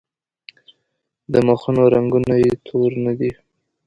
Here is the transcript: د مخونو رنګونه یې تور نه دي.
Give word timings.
د 1.31 1.33
مخونو 1.47 1.81
رنګونه 1.93 2.33
یې 2.43 2.51
تور 2.67 2.91
نه 3.05 3.13
دي. 3.19 3.31